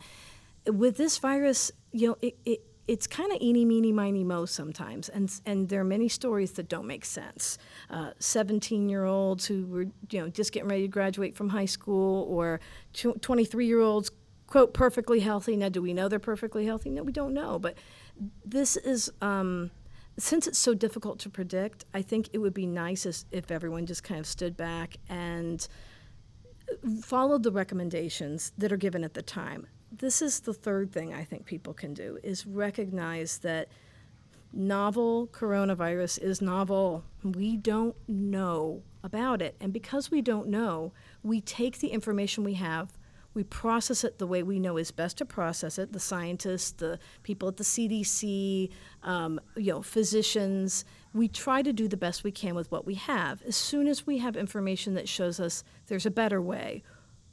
[0.65, 5.09] With this virus, you know, it, it it's kind of eeny, meeny, miny, mo sometimes,
[5.09, 7.57] and and there are many stories that don't make sense.
[8.19, 12.59] Seventeen-year-olds uh, who were you know just getting ready to graduate from high school, or
[12.93, 14.11] twenty-three-year-olds
[14.47, 15.57] quote perfectly healthy.
[15.57, 16.89] Now, do we know they're perfectly healthy?
[16.89, 17.59] No, we don't know.
[17.59, 17.77] But
[18.45, 19.71] this is um,
[20.17, 24.03] since it's so difficult to predict, I think it would be nice if everyone just
[24.03, 25.67] kind of stood back and
[27.01, 29.67] followed the recommendations that are given at the time.
[29.91, 33.69] This is the third thing I think people can do is recognize that
[34.53, 37.03] novel coronavirus is novel.
[37.23, 39.55] We don't know about it.
[39.59, 42.97] And because we don't know, we take the information we have
[43.37, 45.93] we process it the way we know is best to process it.
[45.93, 48.71] The scientists, the people at the CDC,
[49.03, 50.83] um, you know, physicians.
[51.13, 53.43] We try to do the best we can with what we have.
[53.43, 56.81] As soon as we have information that shows us there's a better way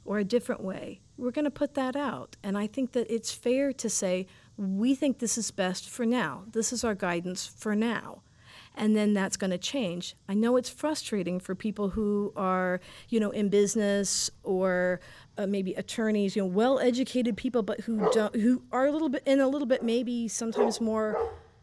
[0.05, 2.37] or a different way, we're going to put that out.
[2.43, 6.43] And I think that it's fair to say we think this is best for now.
[6.51, 8.21] This is our guidance for now
[8.77, 10.15] and then that's going to change.
[10.27, 14.99] I know it's frustrating for people who are, you know, in business or
[15.37, 19.23] uh, maybe attorneys, you know, well-educated people, but who don't, who are a little bit
[19.25, 21.17] in a little bit maybe sometimes more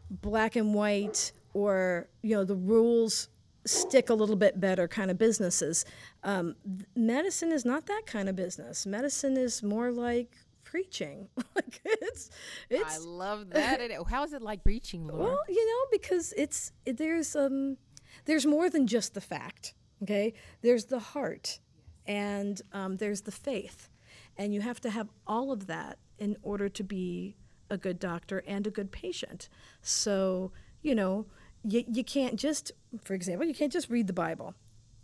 [0.09, 3.29] black and white, or you know, the rules
[3.65, 5.85] stick a little bit better kind of businesses.
[6.23, 6.55] Um,
[6.95, 8.85] medicine is not that kind of business.
[8.85, 11.27] Medicine is more like preaching.
[11.55, 12.29] like it's,
[12.69, 12.95] it's.
[12.95, 13.79] I love that.
[14.09, 15.23] How is it like preaching, Laura?
[15.23, 17.77] Well, you know, because it's there's um
[18.25, 19.75] there's more than just the fact.
[20.01, 21.59] Okay, there's the heart,
[22.05, 23.89] and um, there's the faith,
[24.37, 27.37] and you have to have all of that in order to be
[27.69, 29.47] a good doctor and a good patient.
[29.81, 31.27] So you know,
[31.63, 32.71] you, you can't just,
[33.03, 34.53] for example, you can't just read the Bible.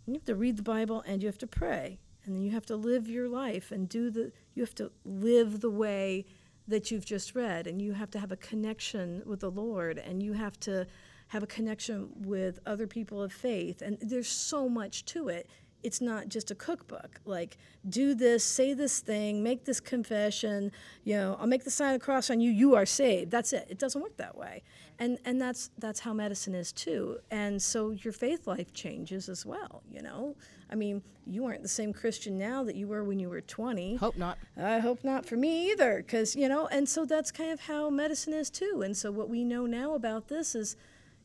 [0.06, 2.00] You have to read the Bible and you have to pray.
[2.26, 5.62] And then you have to live your life and do the you have to live
[5.62, 6.26] the way
[6.68, 7.66] that you've just read.
[7.66, 9.98] And you have to have a connection with the lord.
[9.98, 10.86] And you have to
[11.30, 13.82] have a connection with other people of faith.
[13.82, 15.50] And there's so much to it
[15.84, 20.72] it's not just a cookbook like do this say this thing make this confession
[21.04, 23.54] you know i'll make the sign of the cross on you you are saved that's
[23.54, 24.62] it it doesn't work that way
[25.00, 29.46] and and that's that's how medicine is too and so your faith life changes as
[29.46, 30.36] well you know
[30.72, 33.96] I mean, you aren't the same Christian now that you were when you were 20.
[33.96, 34.38] Hope not.
[34.56, 37.90] I hope not for me either, because, you know, and so that's kind of how
[37.90, 38.84] medicine is too.
[38.84, 40.76] And so what we know now about this is,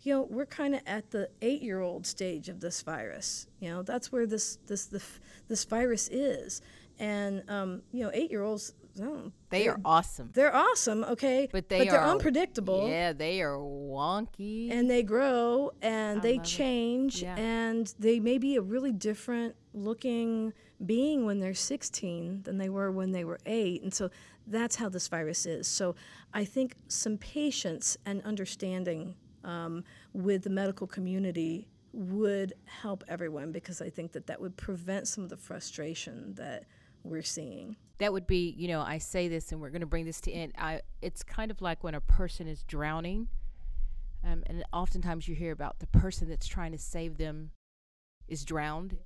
[0.04, 3.46] you know, we're kind of at the eight year old stage of this virus.
[3.60, 5.02] You know, that's where this, this, the,
[5.48, 6.60] this virus is.
[6.98, 10.30] And, um, you know, eight year olds, Oh, they are awesome.
[10.34, 12.88] They're awesome, okay, but they but they're are, unpredictable.
[12.88, 17.34] Yeah, they are wonky, and they grow and I they change, yeah.
[17.36, 20.52] and they may be a really different looking
[20.86, 24.10] being when they're 16 than they were when they were eight, and so
[24.46, 25.66] that's how this virus is.
[25.66, 25.96] So
[26.32, 33.80] I think some patience and understanding um, with the medical community would help everyone because
[33.80, 36.64] I think that that would prevent some of the frustration that
[37.04, 37.76] we're seeing.
[37.98, 40.32] That would be, you know, I say this and we're going to bring this to
[40.32, 40.54] end.
[40.58, 43.28] I, it's kind of like when a person is drowning.
[44.24, 47.50] Um, and oftentimes you hear about the person that's trying to save them
[48.26, 48.96] is drowned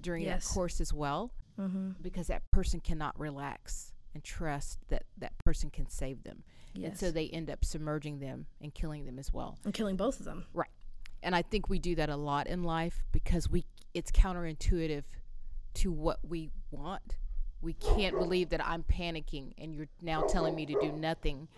[0.00, 0.48] during Yes.
[0.48, 1.92] that course as well Mm-hmm.
[2.02, 6.42] because that person cannot relax and trust that that person can save them.
[6.74, 6.88] Yes.
[6.88, 9.58] And so they end up submerging them and killing them as well.
[9.62, 10.46] and killing both of them.
[10.54, 10.70] Right.
[11.22, 15.04] And I think we do that a lot in life because we it's counterintuitive
[15.74, 17.18] to what we want.
[17.60, 21.48] We can't believe that I'm panicking and you're now telling me to do nothing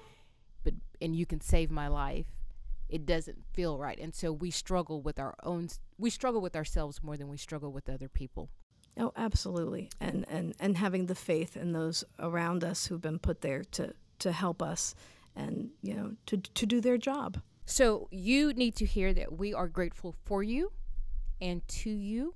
[0.64, 2.26] but and you can save my life.
[2.88, 3.98] It doesn't feel right.
[4.00, 7.70] And so we struggle with our own we struggle with ourselves more than we struggle
[7.70, 8.50] with other people.
[8.98, 9.90] Oh, absolutely.
[10.00, 13.94] And and and having the faith in those around us who've been put there to
[14.20, 14.94] to help us
[15.36, 17.40] and you know to to do their job.
[17.64, 20.72] So you need to hear that we are grateful for you
[21.40, 22.34] and to you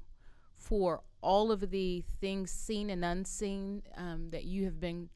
[0.57, 5.09] for all of the things seen and unseen um, that you have been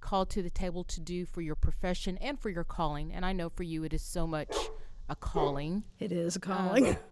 [0.00, 3.12] called to the table to do for your profession and for your calling.
[3.12, 4.54] And I know for you it is so much
[5.08, 5.84] a calling.
[5.98, 6.96] It is a calling.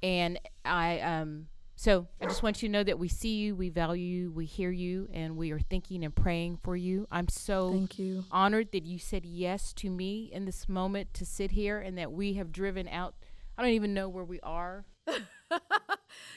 [0.00, 1.48] And I um
[1.80, 4.46] so I just want you to know that we see you, we value you, we
[4.46, 7.06] hear you, and we are thinking and praying for you.
[7.12, 8.24] I'm so Thank you.
[8.32, 12.10] honored that you said yes to me in this moment to sit here and that
[12.10, 13.14] we have driven out.
[13.56, 14.86] I don't even know where we are.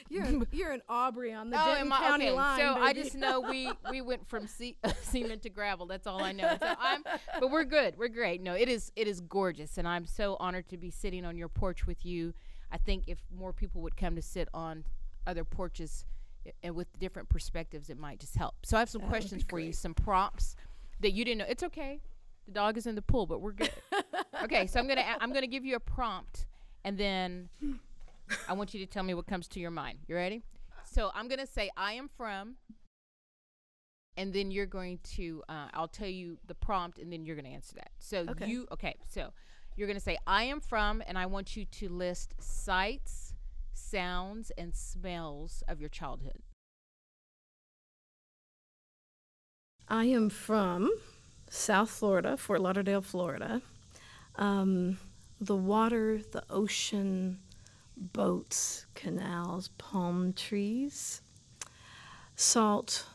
[0.08, 2.36] You're in, you're in Aubrey on the Oh, Denton County okay.
[2.36, 2.58] line.
[2.58, 5.86] so I just know we we went from ce- cement to gravel.
[5.86, 6.56] That's all I know.
[6.60, 7.02] So I'm,
[7.40, 7.96] but we're good.
[7.98, 8.40] We're great.
[8.42, 11.48] No, it is it is gorgeous, and I'm so honored to be sitting on your
[11.48, 12.32] porch with you.
[12.70, 14.84] I think if more people would come to sit on
[15.26, 16.04] other porches
[16.62, 18.54] and with different perspectives, it might just help.
[18.64, 20.56] So I have some That questions for you, some prompts
[21.00, 21.44] that you didn't know.
[21.48, 22.00] It's okay.
[22.46, 23.70] The dog is in the pool, but we're good.
[24.42, 26.46] okay, so I'm gonna a- I'm gonna give you a prompt,
[26.84, 27.48] and then
[28.48, 29.98] I want you to tell me what comes to your mind.
[30.08, 30.42] You ready?
[30.84, 32.56] So I'm gonna say I am from,
[34.16, 37.48] and then you're going to uh, I'll tell you the prompt, and then you're gonna
[37.50, 37.90] answer that.
[38.00, 38.46] So Okay.
[38.48, 38.96] you okay?
[39.08, 39.32] So
[39.76, 43.31] you're gonna say I am from, and I want you to list sights,
[43.74, 46.42] sounds, and smells of your childhood.
[49.88, 50.90] I am from
[51.50, 53.60] South Florida, Fort Lauderdale, Florida.
[54.36, 54.98] Um,
[55.40, 57.40] the water, the ocean,
[57.96, 61.20] boats, canals, palm trees,
[62.36, 63.06] salt,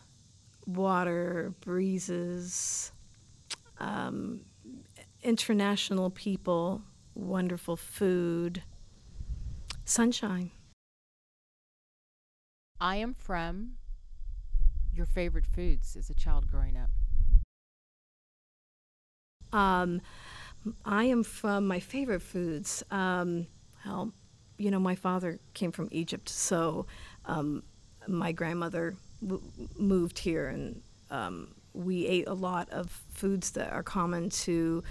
[0.65, 2.91] water, breezes,
[3.79, 4.41] um,
[5.23, 6.81] international people,
[7.15, 8.61] wonderful food,
[9.87, 10.51] sunshine.
[12.79, 13.77] I am from
[14.93, 16.89] your favorite foods as a child growing up.
[19.57, 20.01] Um,
[20.85, 22.83] I am from my favorite foods.
[22.91, 23.47] Um,
[23.85, 24.11] well,
[24.57, 26.85] you know, my father came from Egypt, so
[27.25, 27.63] um,
[28.07, 29.41] my grandmother w-
[29.77, 34.83] moved here, and um, we ate a lot of foods that are common to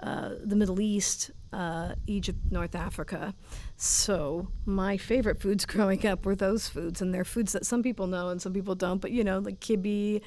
[0.00, 3.34] uh, the Middle East, uh, Egypt, North Africa.
[3.76, 8.06] So my favorite foods growing up were those foods, and they're foods that some people
[8.06, 9.00] know and some people don't.
[9.00, 10.20] But you know, like kibbeh,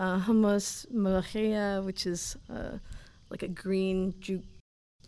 [0.00, 2.78] uh, hummus, molokhia, which is uh,
[3.30, 4.42] like a green ju-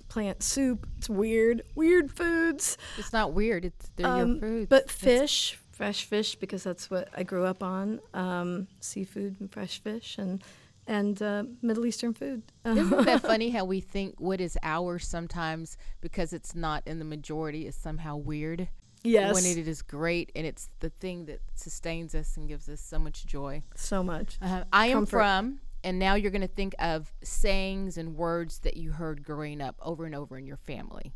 [0.08, 0.86] plant soup.
[0.98, 2.78] It's weird, weird foods.
[2.98, 3.64] It's not weird.
[3.64, 4.66] It's they're Um, your foods.
[4.68, 8.00] But fish, fresh fish, because that's what I grew up on.
[8.14, 10.42] Um, seafood and fresh fish, and
[10.86, 12.42] and uh, Middle Eastern food.
[12.64, 17.04] Isn't that funny how we think what is ours sometimes because it's not in the
[17.04, 18.68] majority is somehow weird?
[19.04, 22.80] yes, When it is great and it's the thing that sustains us and gives us
[22.80, 23.62] so much joy.
[23.76, 24.36] so much.
[24.42, 28.76] Uh, I am from, and now you're going to think of sayings and words that
[28.76, 31.12] you heard growing up over and over in your family.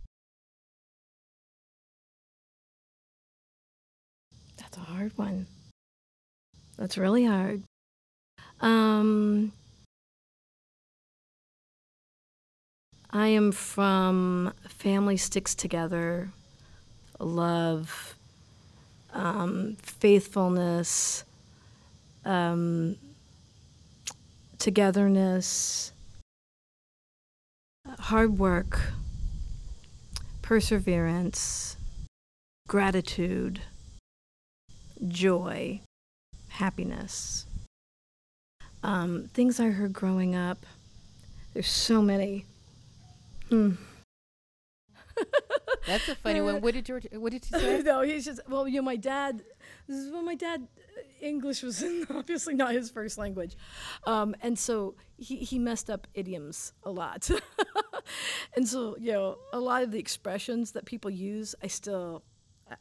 [4.56, 5.46] That's a hard one.
[6.78, 7.62] That's really hard.
[8.60, 9.52] Um,
[13.12, 16.30] I am from family sticks together,
[17.18, 18.14] love,
[19.12, 21.24] um, faithfulness,
[22.24, 22.96] um,
[24.58, 25.92] togetherness,
[27.98, 28.80] hard work,
[30.42, 31.76] perseverance,
[32.68, 33.60] gratitude
[35.08, 35.80] joy,
[36.48, 37.46] happiness.
[38.82, 40.64] Um, things I heard growing up.
[41.54, 42.44] There's so many.
[43.50, 43.72] Hmm.
[45.86, 46.60] That's a funny one.
[46.60, 47.06] What did George?
[47.12, 47.82] What did you say?
[47.84, 49.42] no, he's just well, you know, my dad.
[49.88, 50.66] This is when my dad.
[51.20, 53.56] English was obviously not his first language,
[54.06, 57.28] um, and so he he messed up idioms a lot,
[58.56, 62.22] and so you know a lot of the expressions that people use, I still.
[62.70, 62.74] I,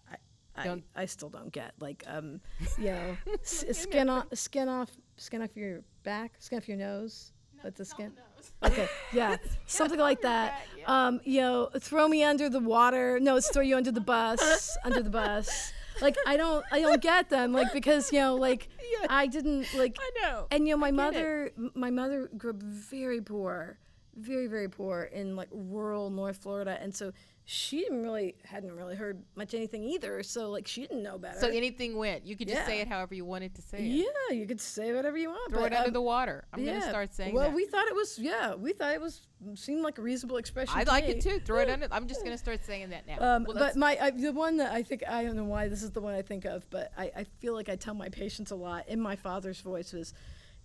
[0.56, 2.42] I, Don't- I, I still don't get like um
[2.78, 7.32] you know s- skin off skin off skin off your back, skin off your nose
[7.64, 8.12] with the skin.
[8.62, 9.38] Okay, yeah,
[9.68, 10.62] something like that.
[10.86, 13.18] Um, you know, throw me under the water.
[13.20, 15.72] No, it's throw you under the bus, under the bus.
[16.01, 17.53] Like I don't, I don't get them.
[17.53, 18.68] Like because you know, like
[19.10, 19.97] I didn't like.
[19.99, 20.47] I know.
[20.51, 20.97] And you know, my get it.
[20.97, 23.78] mother, my mother grew up very poor,
[24.20, 27.12] very very poor in like rural North Florida, and so
[27.52, 30.22] she didn't really hadn't really heard much anything either.
[30.22, 31.40] So like she didn't know better.
[31.40, 32.24] So anything went.
[32.24, 34.06] You could just say it however you wanted to say it.
[34.30, 35.52] yeah, you could say whatever you want.
[35.52, 36.46] Throw but, it under um, the water.
[36.54, 36.74] I'm yeah.
[36.74, 37.36] gonna start saying that.
[37.36, 37.56] Well, that.
[37.56, 39.22] we thought it was yeah, we thought it was
[39.56, 40.78] seemed like a reasonable expression.
[40.78, 41.14] I to like me.
[41.14, 41.40] it too.
[41.40, 41.88] Throw it under.
[41.90, 43.16] I'm just gonna start saying that now.
[43.20, 45.82] Um, Well, but my I, the one that I think I don't know why this
[45.82, 48.52] is the one I think of, but I, I feel like I tell my patients
[48.52, 50.14] a lot in my father's voice is,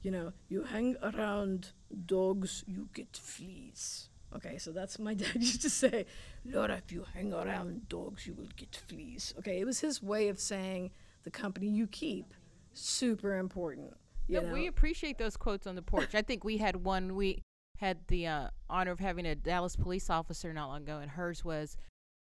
[0.04, 1.72] you know, you hang around
[2.06, 4.10] dogs, you get fleas.
[4.36, 6.04] Okay, so that's my dad used to say,
[6.44, 9.32] Laura, if you hang around dogs, you will get fleas.
[9.38, 10.90] Okay, it was his way of saying
[11.22, 12.34] the company you keep,
[12.74, 13.94] super important.
[14.28, 14.52] You Yeah, know?
[14.52, 16.14] we appreciate those quotes on the porch.
[16.14, 17.14] I think we had one.
[17.14, 17.42] We
[17.78, 21.44] had the uh, honor of having a Dallas police officer not long ago, and hers
[21.44, 21.76] was,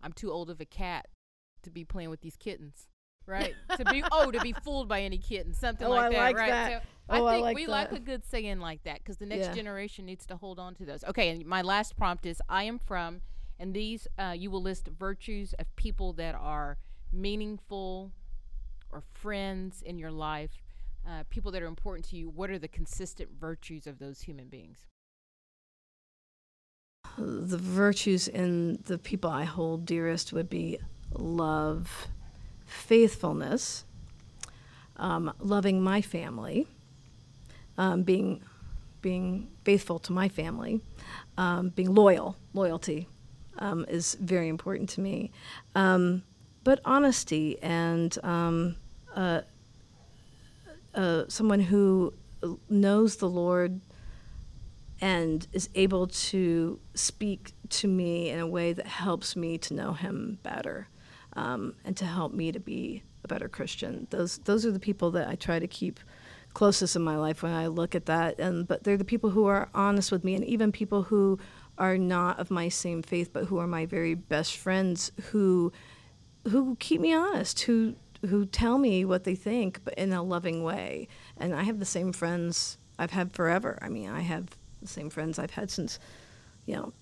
[0.01, 1.07] "I'm too old of a cat
[1.63, 2.87] to be playing with these kittens."
[3.25, 3.55] Right?
[3.77, 6.17] to be oh, to be fooled by any kitten, something Oh, like I that.
[6.17, 6.49] like right?
[6.51, 6.81] that.
[6.83, 9.25] So Oh, I I think like we like a good saying like that because the
[9.25, 9.53] next Yeah.
[9.53, 11.03] generation needs to hold on to those.
[11.03, 13.21] Okay, and my last prompt is: I am from,
[13.59, 16.77] and these uh, you will list virtues of people that are
[17.11, 18.11] meaningful
[18.91, 20.51] or friends in your life,
[21.07, 24.47] uh, people that are important to you, what are the consistent virtues of those human
[24.47, 24.85] beings?
[27.17, 30.79] the virtues in the people I hold dearest would be
[31.11, 32.07] love,
[32.73, 33.85] faithfulness,
[34.97, 36.67] um, loving my family,
[37.77, 38.41] um, being
[39.01, 40.79] being faithful to my family,
[41.37, 42.37] um, being loyal.
[42.53, 43.07] Loyalty
[43.59, 45.31] um, is very important to me,
[45.75, 46.23] um,
[46.63, 48.75] but honesty and um,
[49.15, 49.41] uh,
[50.95, 52.13] uh, someone who
[52.69, 53.81] knows the Lord
[55.01, 59.93] and is able to speak to me in a way that helps me to know
[59.93, 60.87] him better
[61.35, 64.07] um, and to help me to be a better Christian.
[64.09, 65.99] Those those are the people that I try to keep
[66.53, 68.39] closest in my life when I look at that.
[68.39, 71.39] And but they're the people who are honest with me, and even people who
[71.77, 75.71] are not of my same faith, but who are my very best friends who
[76.49, 77.95] who keep me honest, who
[78.27, 81.07] who tell me what they think, but in a loving way.
[81.37, 83.77] And I have the same friends I've had forever.
[83.81, 84.45] I mean, I have
[84.81, 85.99] the same friends I've had since,
[86.65, 86.93] you know,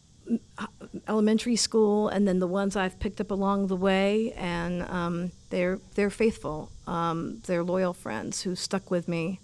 [1.08, 5.80] elementary school, and then the ones I've picked up along the way, and um, they're
[5.96, 6.72] they're faithful.
[6.88, 9.40] Um, they're loyal friends who stuck with me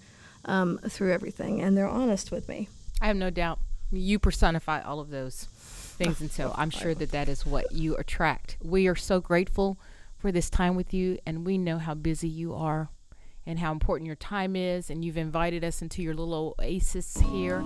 [0.45, 2.69] um, through everything, and they're honest with me.
[3.01, 3.59] I have no doubt
[3.91, 7.95] you personify all of those things, and so I'm sure that that is what you
[7.95, 8.57] attract.
[8.63, 9.77] We are so grateful
[10.17, 12.89] for this time with you, and we know how busy you are
[13.45, 17.63] and how important your time is, and you've invited us into your little oasis here,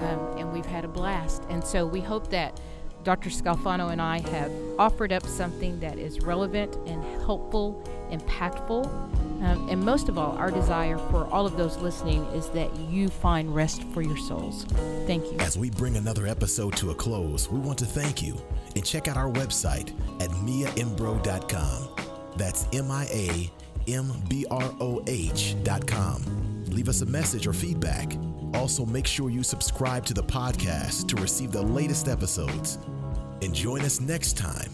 [0.00, 1.44] um, and we've had a blast.
[1.48, 2.60] And so we hope that
[3.04, 3.30] Dr.
[3.30, 8.86] Scalfano and I have offered up something that is relevant and helpful, impactful,
[9.40, 13.08] um, and most of all, our desire for all of those listening is that you
[13.08, 14.64] find rest for your souls.
[15.06, 15.36] Thank you.
[15.38, 18.36] As we bring another episode to a close, we want to thank you
[18.74, 21.88] and check out our website at miaimbro.com.
[22.36, 23.50] That's M I A
[23.86, 26.64] M B R O H.com.
[26.70, 28.12] Leave us a message or feedback.
[28.54, 32.78] Also, make sure you subscribe to the podcast to receive the latest episodes.
[33.42, 34.70] And join us next time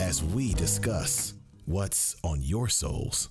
[0.00, 1.34] as we discuss
[1.66, 3.30] what's on your souls.